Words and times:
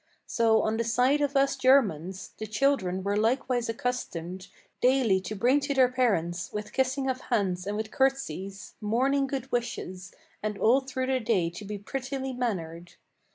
So, 0.25 0.63
on 0.63 0.77
the 0.77 0.83
side 0.83 1.21
of 1.21 1.35
us 1.37 1.55
Germans, 1.55 2.31
the 2.39 2.47
children 2.47 3.03
were 3.03 3.15
likewise 3.15 3.69
accustomed 3.69 4.47
Daily 4.81 5.19
to 5.21 5.35
bring 5.35 5.59
to 5.59 5.75
their 5.75 5.89
parents, 5.91 6.51
with 6.51 6.73
kissing 6.73 7.07
of 7.07 7.21
hands 7.29 7.67
and 7.67 7.77
with 7.77 7.91
curtseys, 7.91 8.73
Morning 8.81 9.27
good 9.27 9.51
wishes, 9.51 10.11
and 10.41 10.57
all 10.57 10.79
through 10.81 11.05
the 11.05 11.19
day 11.19 11.51
to 11.51 11.63
be 11.65 11.77
prettily 11.77 12.33
mannered. 12.33 12.93